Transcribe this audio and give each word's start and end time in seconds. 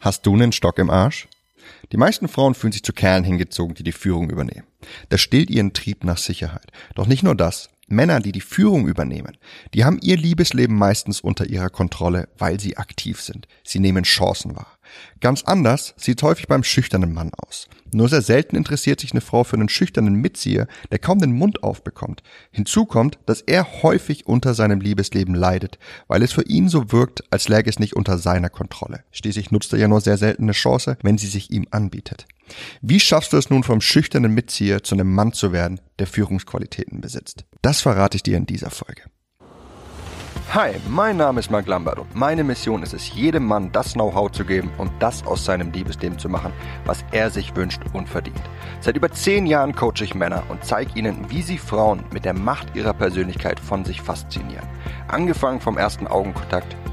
Hast 0.00 0.24
du 0.24 0.32
einen 0.32 0.52
Stock 0.52 0.78
im 0.78 0.88
Arsch? 0.88 1.28
Die 1.92 1.98
meisten 1.98 2.26
Frauen 2.26 2.54
fühlen 2.54 2.72
sich 2.72 2.82
zu 2.82 2.94
Kerlen 2.94 3.22
hingezogen, 3.22 3.74
die 3.74 3.82
die 3.82 3.92
Führung 3.92 4.30
übernehmen. 4.30 4.66
Das 5.10 5.20
stillt 5.20 5.50
ihren 5.50 5.74
Trieb 5.74 6.04
nach 6.04 6.16
Sicherheit. 6.16 6.72
Doch 6.94 7.06
nicht 7.06 7.22
nur 7.22 7.34
das. 7.34 7.68
Männer, 7.90 8.20
die 8.20 8.32
die 8.32 8.40
Führung 8.40 8.86
übernehmen, 8.86 9.36
die 9.74 9.84
haben 9.84 9.98
ihr 10.00 10.16
Liebesleben 10.16 10.76
meistens 10.76 11.20
unter 11.20 11.46
ihrer 11.46 11.70
Kontrolle, 11.70 12.28
weil 12.38 12.60
sie 12.60 12.76
aktiv 12.76 13.20
sind. 13.20 13.48
Sie 13.64 13.80
nehmen 13.80 14.04
Chancen 14.04 14.56
wahr. 14.56 14.78
Ganz 15.20 15.42
anders 15.42 15.94
sieht 15.96 16.22
häufig 16.22 16.48
beim 16.48 16.64
schüchternen 16.64 17.12
Mann 17.12 17.30
aus. 17.36 17.68
Nur 17.92 18.08
sehr 18.08 18.22
selten 18.22 18.56
interessiert 18.56 19.00
sich 19.00 19.12
eine 19.12 19.20
Frau 19.20 19.44
für 19.44 19.56
einen 19.56 19.68
schüchternen 19.68 20.14
Mitzieher, 20.14 20.66
der 20.90 20.98
kaum 20.98 21.18
den 21.18 21.32
Mund 21.32 21.62
aufbekommt. 21.62 22.22
Hinzu 22.50 22.86
kommt, 22.86 23.18
dass 23.26 23.40
er 23.40 23.82
häufig 23.82 24.26
unter 24.26 24.54
seinem 24.54 24.80
Liebesleben 24.80 25.34
leidet, 25.34 25.78
weil 26.06 26.22
es 26.22 26.32
für 26.32 26.44
ihn 26.44 26.68
so 26.68 26.92
wirkt, 26.92 27.24
als 27.30 27.48
läge 27.48 27.68
es 27.68 27.78
nicht 27.78 27.96
unter 27.96 28.18
seiner 28.18 28.50
Kontrolle. 28.50 29.04
Schließlich 29.10 29.50
nutzt 29.50 29.72
er 29.72 29.80
ja 29.80 29.88
nur 29.88 30.00
sehr 30.00 30.16
selten 30.16 30.44
eine 30.44 30.52
Chance, 30.52 30.96
wenn 31.02 31.18
sie 31.18 31.26
sich 31.26 31.50
ihm 31.50 31.66
anbietet. 31.70 32.26
Wie 32.80 33.00
schaffst 33.00 33.32
du 33.32 33.36
es 33.36 33.50
nun 33.50 33.62
vom 33.62 33.80
schüchternen 33.80 34.32
Mitzieher 34.32 34.82
zu 34.82 34.94
einem 34.94 35.14
Mann 35.14 35.32
zu 35.32 35.52
werden, 35.52 35.80
der 35.98 36.06
Führungsqualitäten 36.06 37.00
besitzt? 37.00 37.44
Das 37.62 37.80
verrate 37.80 38.16
ich 38.16 38.22
dir 38.22 38.36
in 38.36 38.46
dieser 38.46 38.70
Folge. 38.70 39.02
Hi, 40.52 40.72
mein 40.88 41.16
Name 41.16 41.38
ist 41.38 41.52
Mark 41.52 41.68
Lambert 41.68 42.00
und 42.00 42.12
meine 42.16 42.42
Mission 42.42 42.82
ist 42.82 42.92
es, 42.92 43.14
jedem 43.14 43.46
Mann 43.46 43.70
das 43.70 43.92
Know-how 43.92 44.32
zu 44.32 44.44
geben 44.44 44.68
und 44.78 44.90
das 44.98 45.24
aus 45.24 45.44
seinem 45.44 45.70
Liebesleben 45.70 46.18
zu 46.18 46.28
machen, 46.28 46.52
was 46.86 47.04
er 47.12 47.30
sich 47.30 47.54
wünscht 47.54 47.80
und 47.92 48.08
verdient. 48.08 48.42
Seit 48.80 48.96
über 48.96 49.12
zehn 49.12 49.46
Jahren 49.46 49.76
coache 49.76 50.02
ich 50.02 50.16
Männer 50.16 50.42
und 50.48 50.64
zeige 50.64 50.98
ihnen, 50.98 51.30
wie 51.30 51.42
sie 51.42 51.56
Frauen 51.56 52.02
mit 52.12 52.24
der 52.24 52.34
Macht 52.34 52.74
ihrer 52.74 52.94
Persönlichkeit 52.94 53.60
von 53.60 53.84
sich 53.84 54.02
faszinieren. 54.02 54.66
Angefangen 55.06 55.60
vom 55.60 55.78
ersten 55.78 56.08
Augenkontakt 56.08 56.74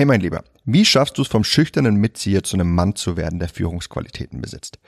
Hey 0.00 0.06
mein 0.06 0.22
Lieber, 0.22 0.44
wie 0.64 0.86
schaffst 0.86 1.18
du 1.18 1.20
es 1.20 1.28
vom 1.28 1.44
schüchternen 1.44 1.96
Mitzieher 1.96 2.42
zu 2.42 2.56
einem 2.56 2.74
Mann 2.74 2.96
zu 2.96 3.18
werden, 3.18 3.38
der 3.38 3.50
Führungsqualitäten 3.50 4.40
besitzt? 4.40 4.78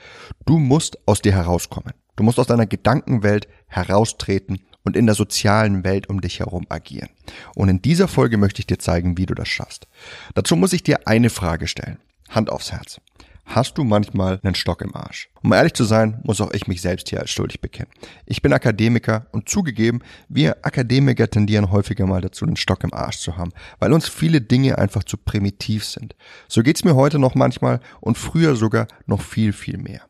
Du 0.43 0.57
musst 0.57 1.07
aus 1.07 1.21
dir 1.21 1.33
herauskommen. 1.33 1.93
Du 2.15 2.23
musst 2.23 2.39
aus 2.39 2.47
deiner 2.47 2.65
Gedankenwelt 2.65 3.47
heraustreten 3.67 4.63
und 4.83 4.97
in 4.97 5.05
der 5.05 5.13
sozialen 5.13 5.83
Welt 5.83 6.09
um 6.09 6.19
dich 6.19 6.39
herum 6.39 6.65
agieren. 6.67 7.09
Und 7.53 7.69
in 7.69 7.79
dieser 7.79 8.07
Folge 8.07 8.37
möchte 8.37 8.61
ich 8.61 8.65
dir 8.65 8.79
zeigen, 8.79 9.15
wie 9.15 9.27
du 9.27 9.35
das 9.35 9.49
schaffst. 9.49 9.87
Dazu 10.33 10.55
muss 10.55 10.73
ich 10.73 10.81
dir 10.81 11.07
eine 11.07 11.29
Frage 11.29 11.67
stellen. 11.67 11.99
Hand 12.29 12.49
aufs 12.49 12.71
Herz. 12.71 12.99
Hast 13.45 13.77
du 13.77 13.83
manchmal 13.83 14.39
einen 14.41 14.55
Stock 14.55 14.81
im 14.81 14.95
Arsch? 14.95 15.29
Um 15.43 15.53
ehrlich 15.53 15.73
zu 15.73 15.83
sein, 15.83 16.21
muss 16.23 16.41
auch 16.41 16.51
ich 16.53 16.67
mich 16.67 16.81
selbst 16.81 17.09
hier 17.09 17.19
als 17.19 17.29
schuldig 17.29 17.61
bekennen. 17.61 17.91
Ich 18.25 18.41
bin 18.41 18.53
Akademiker 18.53 19.27
und 19.31 19.49
zugegeben, 19.49 20.01
wir 20.29 20.57
Akademiker 20.65 21.29
tendieren 21.29 21.71
häufiger 21.71 22.07
mal 22.07 22.21
dazu, 22.21 22.45
einen 22.45 22.55
Stock 22.55 22.83
im 22.83 22.93
Arsch 22.93 23.19
zu 23.19 23.37
haben, 23.37 23.51
weil 23.79 23.93
uns 23.93 24.07
viele 24.07 24.41
Dinge 24.41 24.77
einfach 24.77 25.03
zu 25.03 25.17
primitiv 25.17 25.85
sind. 25.85 26.15
So 26.47 26.63
geht's 26.63 26.83
mir 26.83 26.95
heute 26.95 27.19
noch 27.19 27.35
manchmal 27.35 27.79
und 27.99 28.17
früher 28.17 28.55
sogar 28.55 28.87
noch 29.05 29.21
viel, 29.21 29.53
viel 29.53 29.77
mehr. 29.77 30.01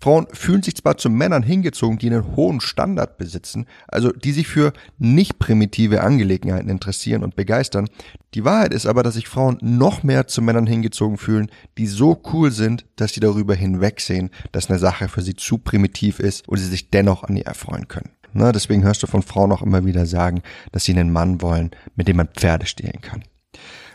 Frauen 0.00 0.26
fühlen 0.32 0.62
sich 0.62 0.76
zwar 0.76 0.96
zu 0.96 1.10
Männern 1.10 1.42
hingezogen, 1.42 1.98
die 1.98 2.06
einen 2.06 2.36
hohen 2.36 2.60
Standard 2.60 3.18
besitzen, 3.18 3.66
also 3.88 4.10
die 4.12 4.32
sich 4.32 4.48
für 4.48 4.72
nicht 4.98 5.38
primitive 5.38 6.02
Angelegenheiten 6.02 6.70
interessieren 6.70 7.22
und 7.22 7.36
begeistern. 7.36 7.88
Die 8.34 8.44
Wahrheit 8.44 8.72
ist 8.72 8.86
aber, 8.86 9.02
dass 9.02 9.14
sich 9.14 9.28
Frauen 9.28 9.58
noch 9.60 10.02
mehr 10.02 10.26
zu 10.26 10.42
Männern 10.42 10.66
hingezogen 10.66 11.18
fühlen, 11.18 11.50
die 11.78 11.86
so 11.86 12.20
cool 12.32 12.50
sind, 12.50 12.86
dass 12.96 13.12
sie 13.12 13.20
darüber 13.20 13.54
hinwegsehen, 13.54 14.30
dass 14.52 14.70
eine 14.70 14.78
Sache 14.78 15.08
für 15.08 15.22
sie 15.22 15.36
zu 15.36 15.58
primitiv 15.58 16.20
ist 16.20 16.48
und 16.48 16.58
sie 16.58 16.66
sich 16.66 16.90
dennoch 16.90 17.24
an 17.24 17.36
ihr 17.36 17.46
erfreuen 17.46 17.88
können. 17.88 18.10
Na, 18.32 18.52
deswegen 18.52 18.84
hörst 18.84 19.02
du 19.02 19.06
von 19.06 19.22
Frauen 19.22 19.52
auch 19.52 19.62
immer 19.62 19.84
wieder 19.84 20.06
sagen, 20.06 20.42
dass 20.72 20.84
sie 20.84 20.92
einen 20.92 21.12
Mann 21.12 21.42
wollen, 21.42 21.72
mit 21.96 22.08
dem 22.08 22.16
man 22.16 22.28
Pferde 22.28 22.66
stehlen 22.66 23.00
kann. 23.00 23.24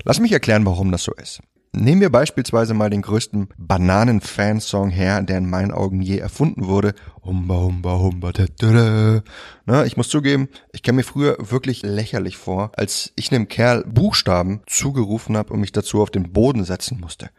Lass 0.03 0.19
mich 0.19 0.31
erklären, 0.31 0.66
warum 0.66 0.91
das 0.91 1.03
so 1.03 1.13
ist. 1.13 1.41
Nehmen 1.78 2.00
wir 2.00 2.09
beispielsweise 2.09 2.74
mal 2.74 2.90
den 2.90 3.02
größten 3.02 3.50
Bananen-Fansong 3.58 4.91
her, 4.91 5.22
der 5.22 5.40
in 5.40 5.50
meinen 5.50 5.72
Augen 5.72 6.02
je 6.02 6.18
erfunden 6.18 6.68
wurde. 6.68 6.94
Humba, 7.22 7.56
humba, 7.56 8.00
humba, 8.00 8.31
da, 8.31 8.46
da, 8.58 8.72
da. 8.72 9.24
Na, 9.66 9.86
ich 9.86 9.97
muss 9.97 10.08
zugeben, 10.08 10.47
ich 10.72 10.84
kam 10.84 10.96
mir 10.96 11.03
früher 11.03 11.36
wirklich 11.38 11.81
lächerlich 11.81 12.38
vor, 12.38 12.72
als 12.78 13.12
ich 13.18 13.30
einem 13.30 13.50
Kerl 13.50 13.84
Buchstaben 13.84 14.62
zugerufen 14.68 15.36
habe 15.36 15.52
und 15.52 15.59
mich 15.59 15.74
dazu 15.74 16.02
auf 16.02 16.12
den 16.12 16.31
Boden 16.31 16.63
setzen 16.63 16.97
musste. 17.02 17.30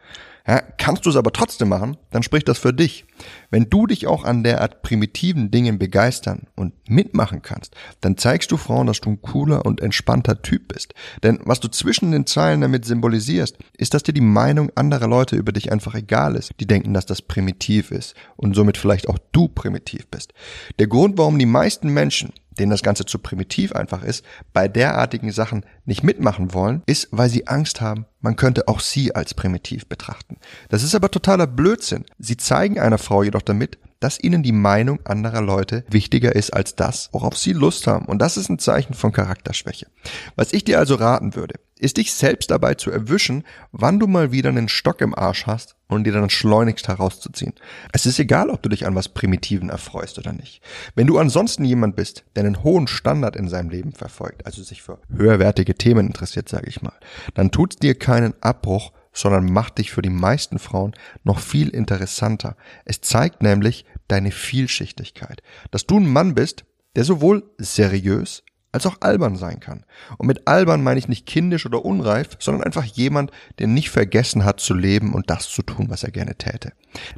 Ja, 0.47 0.61
kannst 0.61 1.05
du 1.05 1.11
es 1.11 1.17
aber 1.17 1.33
trotzdem 1.33 1.69
machen, 1.69 1.97
dann 2.11 2.23
spricht 2.23 2.47
das 2.47 2.59
für 2.59 2.73
dich. 2.73 3.05
Wenn 3.51 3.69
du 3.69 3.87
dich 3.87 4.07
auch 4.07 4.25
an 4.25 4.45
derart 4.45 4.83
primitiven 4.83 5.51
Dingen 5.51 5.79
begeistern 5.79 6.47
und 6.55 6.73
mitmachen 6.89 7.43
kannst, 7.43 7.75
dann 8.01 8.17
zeigst 8.17 8.53
du 8.53 8.57
Frauen, 8.57 8.87
dass 8.87 9.01
du 9.01 9.11
ein 9.11 9.23
cooler 9.23 9.67
und 9.67 9.81
entspannter 9.81 10.43
Typ 10.43 10.69
bist. 10.69 10.95
Denn 11.25 11.41
was 11.45 11.59
du 11.59 11.69
zwischen 11.69 12.13
den 12.13 12.27
Zeilen 12.27 12.61
damit 12.61 12.85
symbolisierst, 12.85 13.57
ist, 13.77 13.95
dass 13.95 14.05
dir 14.05 14.13
die 14.13 14.21
Meinung 14.21 14.71
anderer 14.77 15.09
Leute 15.09 15.35
über 15.35 15.51
dich 15.51 15.73
einfach 15.73 15.95
egal 15.95 16.37
ist. 16.37 16.53
Die 16.61 16.67
denken, 16.67 16.95
dass 16.95 17.07
das 17.07 17.23
primitiv 17.23 17.91
ist 17.91 18.15
und 18.37 18.55
somit 18.55 18.77
vielleicht 18.77 19.09
auch 19.09 19.19
du 19.33 19.49
primitiv 19.49 20.07
bist. 20.09 20.33
Der 20.79 20.87
Grund, 20.87 21.19
warum 21.19 21.39
die 21.39 21.47
meisten 21.47 21.89
Menschen 21.89 22.33
denen 22.59 22.71
das 22.71 22.83
Ganze 22.83 23.05
zu 23.05 23.19
primitiv 23.19 23.73
einfach 23.73 24.03
ist, 24.03 24.25
bei 24.53 24.69
derartigen 24.69 25.33
Sachen 25.33 25.65
nicht 25.85 26.03
mitmachen 26.03 26.55
wollen, 26.55 26.83
ist, 26.87 27.09
weil 27.11 27.29
sie 27.29 27.47
Angst 27.47 27.81
haben, 27.81 28.07
man 28.21 28.37
könnte 28.37 28.69
auch 28.69 28.81
sie 28.81 29.15
als 29.15 29.35
primitiv 29.35 29.87
betrachten. 29.87 30.37
Das 30.69 30.83
ist 30.83 30.95
aber 30.95 31.11
totaler 31.11 31.47
Blödsinn. 31.47 32.05
Sie 32.19 32.37
zeigen 32.37 32.79
einer 32.81 32.99
Frau 32.99 33.23
jedoch 33.23 33.43
damit, 33.43 33.79
dass 34.01 34.23
ihnen 34.23 34.43
die 34.43 34.53
Meinung 34.53 35.05
anderer 35.05 35.43
Leute 35.43 35.85
wichtiger 35.89 36.35
ist 36.35 36.51
als 36.53 36.75
das, 36.77 37.09
worauf 37.13 37.37
sie 37.37 37.53
Lust 37.53 37.87
haben. 37.87 38.07
Und 38.07 38.21
das 38.21 38.37
ist 38.37 38.49
ein 38.49 38.59
Zeichen 38.59 38.95
von 38.95 39.13
Charakterschwäche. 39.13 39.87
Was 40.35 40.53
ich 40.53 40.65
dir 40.65 40.79
also 40.79 40.97
raten 40.97 41.35
würde, 41.35 41.55
ist 41.79 41.99
dich 41.99 42.15
selbst 42.15 42.51
dabei 42.51 42.75
zu 42.75 42.91
erwischen, 42.91 43.45
wann 43.71 43.99
du 43.99 44.07
mal 44.07 44.33
wieder 44.33 44.49
einen 44.49 44.69
Stock 44.69 45.01
im 45.01 45.15
Arsch 45.15 45.47
hast 45.47 45.77
und 45.89 46.05
dir 46.05 46.13
dann 46.13 46.31
schleunigst 46.31 46.89
herauszuziehen. 46.89 47.53
Es 47.93 48.07
ist 48.07 48.19
egal, 48.19 48.51
ob 48.51 48.63
du 48.63 48.69
dich 48.69 48.87
an 48.87 48.95
was 48.95 49.09
Primitiven 49.09 49.69
erfreust 49.69 50.19
oder 50.19 50.33
nicht. 50.33 50.63
Wenn 50.95 51.07
du 51.07 51.19
ansonsten 51.19 51.65
jemand 51.65 51.97
bist, 51.97 52.25
der 52.35 52.45
einen 52.45 52.63
hohen 52.63 52.87
Standard 52.87 53.37
in 53.37 53.49
seinem 53.49 53.71
Leben 53.71 53.93
verfolgt, 53.93 54.47
also 54.47 54.63
sich 54.63 54.83
für 54.83 54.99
höherwertige 55.15 55.75
Themen 55.75 56.07
interessiert, 56.07 56.49
sage 56.49 56.69
ich 56.69 56.83
mal, 56.83 56.95
dann 57.35 57.51
tut's 57.51 57.77
dir 57.77 57.95
keinen 57.95 58.35
Abbruch, 58.41 58.93
sondern 59.17 59.51
macht 59.51 59.79
dich 59.79 59.91
für 59.91 60.03
die 60.03 60.11
meisten 60.11 60.59
Frauen 60.59 60.95
noch 61.25 61.39
viel 61.39 61.71
interessanter. 61.71 62.57
Es 62.85 63.01
zeigt 63.01 63.43
nämlich 63.43 63.87
deine 64.09 64.31
Vielschichtigkeit, 64.31 65.43
dass 65.71 65.87
du 65.87 65.99
ein 65.99 66.07
Mann 66.07 66.35
bist, 66.35 66.65
der 66.97 67.05
sowohl 67.05 67.43
seriös 67.59 68.43
als 68.73 68.85
auch 68.85 68.99
albern 69.01 69.37
sein 69.37 69.59
kann. 69.59 69.87
Und 70.19 70.27
mit 70.27 70.47
albern 70.47 70.83
meine 70.83 70.99
ich 70.99 71.09
nicht 71.09 71.25
kindisch 71.25 71.65
oder 71.65 71.83
unreif, 71.83 72.37
sondern 72.39 72.65
einfach 72.65 72.85
jemand, 72.85 73.31
der 73.59 73.69
nicht 73.69 73.89
vergessen 73.89 74.45
hat 74.45 74.61
zu 74.61 74.75
leben 74.75 75.15
und 75.15 75.31
das 75.31 75.49
zu 75.49 75.63
tun, 75.63 75.87
was 75.89 76.05
er 76.05 76.11
gerne 76.11 76.37
täte. 76.37 76.73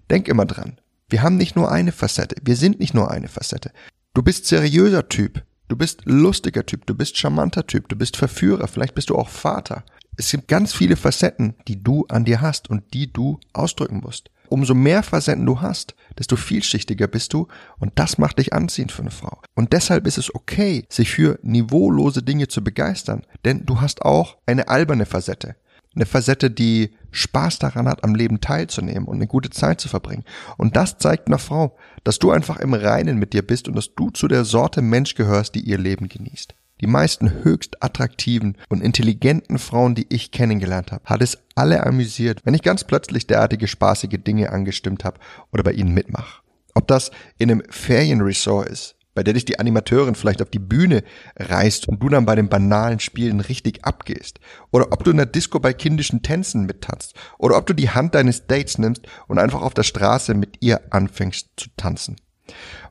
Denk 0.08 0.28
immer 0.28 0.46
dran, 0.46 0.80
wir 1.08 1.22
haben 1.22 1.36
nicht 1.36 1.56
nur 1.56 1.72
eine 1.72 1.90
Facette, 1.90 2.36
wir 2.44 2.54
sind 2.54 2.78
nicht 2.78 2.94
nur 2.94 3.10
eine 3.10 3.28
Facette. 3.28 3.72
Du 4.14 4.22
bist 4.22 4.46
seriöser 4.46 5.08
Typ, 5.08 5.42
du 5.66 5.74
bist 5.74 6.02
lustiger 6.04 6.64
Typ, 6.64 6.86
du 6.86 6.94
bist 6.94 7.16
charmanter 7.16 7.66
Typ, 7.66 7.88
du 7.88 7.96
bist 7.96 8.16
Verführer, 8.16 8.68
vielleicht 8.68 8.94
bist 8.94 9.10
du 9.10 9.16
auch 9.16 9.28
Vater. 9.28 9.84
Es 10.20 10.32
gibt 10.32 10.48
ganz 10.48 10.74
viele 10.74 10.96
Facetten, 10.96 11.54
die 11.68 11.80
du 11.80 12.04
an 12.08 12.24
dir 12.24 12.40
hast 12.40 12.68
und 12.68 12.92
die 12.92 13.12
du 13.12 13.38
ausdrücken 13.52 14.00
musst. 14.02 14.32
Umso 14.48 14.74
mehr 14.74 15.04
Facetten 15.04 15.46
du 15.46 15.60
hast, 15.60 15.94
desto 16.18 16.34
vielschichtiger 16.34 17.06
bist 17.06 17.32
du 17.34 17.46
und 17.78 17.92
das 18.00 18.18
macht 18.18 18.40
dich 18.40 18.52
anziehend 18.52 18.90
für 18.90 19.02
eine 19.02 19.12
Frau. 19.12 19.40
Und 19.54 19.72
deshalb 19.72 20.08
ist 20.08 20.18
es 20.18 20.34
okay, 20.34 20.84
sich 20.88 21.10
für 21.10 21.38
niveaulose 21.42 22.24
Dinge 22.24 22.48
zu 22.48 22.64
begeistern, 22.64 23.22
denn 23.44 23.64
du 23.64 23.80
hast 23.80 24.02
auch 24.02 24.38
eine 24.44 24.66
alberne 24.66 25.06
Facette. 25.06 25.54
Eine 25.94 26.06
Facette, 26.06 26.50
die 26.50 26.96
Spaß 27.12 27.60
daran 27.60 27.86
hat, 27.86 28.02
am 28.02 28.16
Leben 28.16 28.40
teilzunehmen 28.40 29.04
und 29.04 29.16
eine 29.16 29.28
gute 29.28 29.50
Zeit 29.50 29.80
zu 29.80 29.88
verbringen. 29.88 30.24
Und 30.56 30.74
das 30.74 30.98
zeigt 30.98 31.28
einer 31.28 31.38
Frau, 31.38 31.76
dass 32.02 32.18
du 32.18 32.32
einfach 32.32 32.58
im 32.58 32.74
Reinen 32.74 33.18
mit 33.18 33.34
dir 33.34 33.46
bist 33.46 33.68
und 33.68 33.76
dass 33.76 33.94
du 33.94 34.10
zu 34.10 34.26
der 34.26 34.44
Sorte 34.44 34.82
Mensch 34.82 35.14
gehörst, 35.14 35.54
die 35.54 35.60
ihr 35.60 35.78
Leben 35.78 36.08
genießt. 36.08 36.56
Die 36.80 36.86
meisten 36.86 37.44
höchst 37.44 37.82
attraktiven 37.82 38.56
und 38.68 38.82
intelligenten 38.82 39.58
Frauen, 39.58 39.94
die 39.94 40.06
ich 40.10 40.30
kennengelernt 40.30 40.92
habe, 40.92 41.04
hat 41.04 41.22
es 41.22 41.38
alle 41.54 41.84
amüsiert, 41.84 42.40
wenn 42.44 42.54
ich 42.54 42.62
ganz 42.62 42.84
plötzlich 42.84 43.26
derartige 43.26 43.66
spaßige 43.66 44.18
Dinge 44.24 44.50
angestimmt 44.50 45.04
habe 45.04 45.18
oder 45.52 45.64
bei 45.64 45.72
ihnen 45.72 45.92
mitmache. 45.92 46.42
Ob 46.74 46.86
das 46.86 47.10
in 47.38 47.50
einem 47.50 47.62
Ferienresort 47.68 48.68
ist, 48.68 48.94
bei 49.18 49.24
der 49.24 49.34
dich 49.34 49.44
die 49.44 49.58
Animateurin 49.58 50.14
vielleicht 50.14 50.40
auf 50.40 50.50
die 50.50 50.60
Bühne 50.60 51.02
reißt 51.36 51.88
und 51.88 52.00
du 52.00 52.08
dann 52.08 52.24
bei 52.24 52.36
den 52.36 52.48
banalen 52.48 53.00
Spielen 53.00 53.40
richtig 53.40 53.84
abgehst. 53.84 54.38
Oder 54.70 54.92
ob 54.92 55.02
du 55.02 55.10
in 55.10 55.16
der 55.16 55.26
Disco 55.26 55.58
bei 55.58 55.72
kindischen 55.72 56.22
Tänzen 56.22 56.66
mittanzt. 56.66 57.14
Oder 57.36 57.56
ob 57.56 57.66
du 57.66 57.72
die 57.72 57.90
Hand 57.90 58.14
deines 58.14 58.46
Dates 58.46 58.78
nimmst 58.78 59.08
und 59.26 59.40
einfach 59.40 59.62
auf 59.62 59.74
der 59.74 59.82
Straße 59.82 60.34
mit 60.34 60.58
ihr 60.60 60.82
anfängst 60.94 61.48
zu 61.56 61.68
tanzen. 61.76 62.14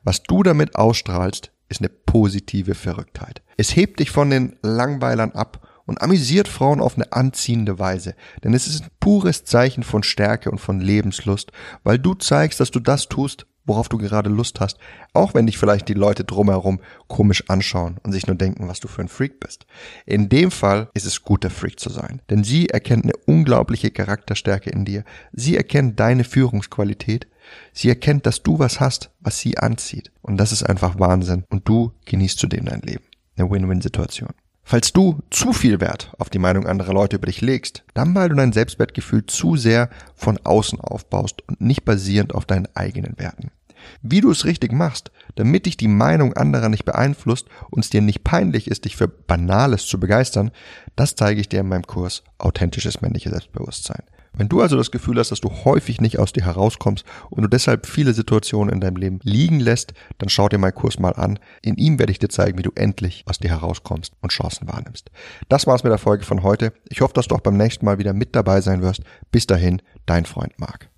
Was 0.04 0.22
du 0.22 0.42
damit 0.42 0.76
ausstrahlst, 0.76 1.50
ist 1.68 1.80
eine 1.80 1.88
positive 1.88 2.74
Verrücktheit. 2.74 3.42
Es 3.56 3.74
hebt 3.76 4.00
dich 4.00 4.10
von 4.10 4.30
den 4.30 4.56
Langweilern 4.62 5.32
ab 5.32 5.66
und 5.86 6.02
amüsiert 6.02 6.48
Frauen 6.48 6.80
auf 6.80 6.96
eine 6.96 7.12
anziehende 7.12 7.78
Weise. 7.78 8.14
Denn 8.44 8.54
es 8.54 8.66
ist 8.66 8.82
ein 8.82 8.90
pures 9.00 9.44
Zeichen 9.44 9.82
von 9.82 10.02
Stärke 10.02 10.50
und 10.50 10.58
von 10.58 10.80
Lebenslust, 10.80 11.50
weil 11.82 11.98
du 11.98 12.14
zeigst, 12.14 12.60
dass 12.60 12.70
du 12.70 12.80
das 12.80 13.08
tust, 13.08 13.46
worauf 13.68 13.88
du 13.88 13.98
gerade 13.98 14.30
Lust 14.30 14.60
hast, 14.60 14.78
auch 15.12 15.34
wenn 15.34 15.46
dich 15.46 15.58
vielleicht 15.58 15.88
die 15.88 15.94
Leute 15.94 16.24
drumherum 16.24 16.80
komisch 17.06 17.44
anschauen 17.48 17.98
und 18.02 18.12
sich 18.12 18.26
nur 18.26 18.36
denken, 18.36 18.68
was 18.68 18.80
du 18.80 18.88
für 18.88 19.02
ein 19.02 19.08
Freak 19.08 19.40
bist. 19.40 19.66
In 20.06 20.28
dem 20.28 20.50
Fall 20.50 20.88
ist 20.94 21.06
es 21.06 21.22
gut, 21.22 21.44
der 21.44 21.50
Freak 21.50 21.78
zu 21.78 21.90
sein, 21.90 22.22
denn 22.30 22.44
sie 22.44 22.68
erkennt 22.68 23.04
eine 23.04 23.16
unglaubliche 23.26 23.90
Charakterstärke 23.90 24.70
in 24.70 24.84
dir. 24.84 25.04
Sie 25.32 25.56
erkennt 25.56 26.00
deine 26.00 26.24
Führungsqualität. 26.24 27.26
Sie 27.72 27.88
erkennt, 27.88 28.26
dass 28.26 28.42
du 28.42 28.58
was 28.58 28.80
hast, 28.80 29.10
was 29.20 29.38
sie 29.38 29.58
anzieht. 29.58 30.10
Und 30.22 30.36
das 30.36 30.52
ist 30.52 30.62
einfach 30.62 30.98
Wahnsinn. 30.98 31.44
Und 31.48 31.68
du 31.68 31.92
genießt 32.04 32.38
zudem 32.38 32.66
dein 32.66 32.80
Leben. 32.80 33.04
Eine 33.36 33.50
Win-Win-Situation. 33.50 34.34
Falls 34.70 34.92
du 34.92 35.22
zu 35.30 35.54
viel 35.54 35.80
Wert 35.80 36.12
auf 36.18 36.28
die 36.28 36.38
Meinung 36.38 36.66
anderer 36.66 36.92
Leute 36.92 37.16
über 37.16 37.24
dich 37.24 37.40
legst, 37.40 37.84
dann 37.94 38.14
weil 38.14 38.28
du 38.28 38.34
dein 38.34 38.52
Selbstwertgefühl 38.52 39.24
zu 39.24 39.56
sehr 39.56 39.88
von 40.14 40.38
außen 40.44 40.78
aufbaust 40.78 41.42
und 41.48 41.62
nicht 41.62 41.86
basierend 41.86 42.34
auf 42.34 42.44
deinen 42.44 42.68
eigenen 42.76 43.18
Werten. 43.18 43.50
Wie 44.02 44.20
du 44.20 44.30
es 44.30 44.44
richtig 44.44 44.72
machst, 44.72 45.10
damit 45.34 45.66
dich 45.66 45.76
die 45.76 45.88
Meinung 45.88 46.34
anderer 46.34 46.68
nicht 46.68 46.84
beeinflusst 46.84 47.46
und 47.70 47.84
es 47.84 47.90
dir 47.90 48.00
nicht 48.00 48.24
peinlich 48.24 48.68
ist, 48.68 48.84
dich 48.84 48.96
für 48.96 49.08
Banales 49.08 49.86
zu 49.86 50.00
begeistern, 50.00 50.50
das 50.96 51.14
zeige 51.14 51.40
ich 51.40 51.48
dir 51.48 51.60
in 51.60 51.68
meinem 51.68 51.86
Kurs 51.86 52.22
Authentisches 52.38 53.00
männliches 53.00 53.32
Selbstbewusstsein. 53.32 54.02
Wenn 54.38 54.48
du 54.48 54.60
also 54.60 54.76
das 54.76 54.92
Gefühl 54.92 55.18
hast, 55.18 55.32
dass 55.32 55.40
du 55.40 55.50
häufig 55.64 56.00
nicht 56.00 56.18
aus 56.18 56.32
dir 56.32 56.44
herauskommst 56.44 57.04
und 57.30 57.42
du 57.42 57.48
deshalb 57.48 57.86
viele 57.86 58.14
Situationen 58.14 58.72
in 58.72 58.80
deinem 58.80 58.96
Leben 58.96 59.18
liegen 59.24 59.58
lässt, 59.58 59.94
dann 60.18 60.28
schau 60.28 60.48
dir 60.48 60.58
meinen 60.58 60.74
Kurs 60.74 60.98
mal 60.98 61.14
an. 61.14 61.40
In 61.60 61.76
ihm 61.76 61.98
werde 61.98 62.12
ich 62.12 62.20
dir 62.20 62.28
zeigen, 62.28 62.56
wie 62.56 62.62
du 62.62 62.70
endlich 62.76 63.24
aus 63.26 63.38
dir 63.38 63.50
herauskommst 63.50 64.12
und 64.20 64.30
Chancen 64.30 64.68
wahrnimmst. 64.68 65.10
Das 65.48 65.66
war's 65.66 65.82
mit 65.82 65.90
der 65.90 65.98
Folge 65.98 66.24
von 66.24 66.42
heute. 66.42 66.72
Ich 66.88 67.00
hoffe, 67.00 67.14
dass 67.14 67.26
du 67.26 67.34
auch 67.34 67.40
beim 67.40 67.56
nächsten 67.56 67.84
Mal 67.84 67.98
wieder 67.98 68.12
mit 68.12 68.36
dabei 68.36 68.60
sein 68.60 68.80
wirst. 68.80 69.02
Bis 69.32 69.46
dahin, 69.46 69.82
dein 70.06 70.24
Freund 70.24 70.58
Marc. 70.58 70.88